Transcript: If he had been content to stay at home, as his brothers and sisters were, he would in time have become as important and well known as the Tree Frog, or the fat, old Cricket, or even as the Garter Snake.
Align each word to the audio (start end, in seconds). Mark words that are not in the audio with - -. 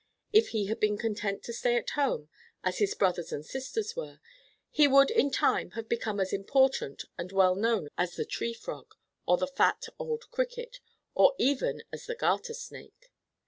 If 0.33 0.47
he 0.47 0.65
had 0.65 0.79
been 0.79 0.97
content 0.97 1.43
to 1.43 1.53
stay 1.53 1.75
at 1.77 1.91
home, 1.91 2.27
as 2.63 2.79
his 2.79 2.95
brothers 2.95 3.31
and 3.31 3.45
sisters 3.45 3.95
were, 3.95 4.19
he 4.71 4.87
would 4.87 5.11
in 5.11 5.29
time 5.29 5.69
have 5.77 5.87
become 5.87 6.19
as 6.19 6.33
important 6.33 7.05
and 7.19 7.31
well 7.31 7.53
known 7.53 7.87
as 7.99 8.15
the 8.15 8.25
Tree 8.25 8.55
Frog, 8.55 8.95
or 9.27 9.37
the 9.37 9.45
fat, 9.45 9.85
old 9.99 10.31
Cricket, 10.31 10.79
or 11.13 11.35
even 11.37 11.83
as 11.93 12.07
the 12.07 12.15
Garter 12.15 12.55
Snake. 12.55 13.11